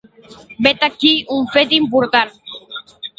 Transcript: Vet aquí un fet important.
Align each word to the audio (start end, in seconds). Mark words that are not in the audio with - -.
Vet 0.67 0.85
aquí 0.87 1.11
un 1.35 1.45
fet 1.57 1.75
important. 1.79 2.33